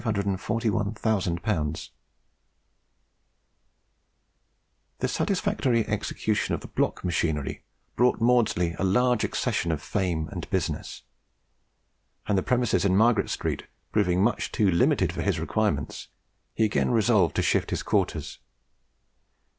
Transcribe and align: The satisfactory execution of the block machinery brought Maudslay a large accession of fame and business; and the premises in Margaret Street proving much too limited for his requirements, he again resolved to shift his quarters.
The 0.01 1.91
satisfactory 5.07 5.87
execution 5.87 6.55
of 6.55 6.61
the 6.61 6.67
block 6.67 7.03
machinery 7.05 7.63
brought 7.95 8.19
Maudslay 8.19 8.75
a 8.79 8.83
large 8.83 9.23
accession 9.23 9.71
of 9.71 9.79
fame 9.79 10.27
and 10.31 10.49
business; 10.49 11.03
and 12.25 12.35
the 12.35 12.41
premises 12.41 12.83
in 12.83 12.97
Margaret 12.97 13.29
Street 13.29 13.67
proving 13.91 14.23
much 14.23 14.51
too 14.51 14.71
limited 14.71 15.13
for 15.13 15.21
his 15.21 15.39
requirements, 15.39 16.07
he 16.55 16.65
again 16.65 16.89
resolved 16.89 17.35
to 17.35 17.43
shift 17.43 17.69
his 17.69 17.83
quarters. 17.83 18.39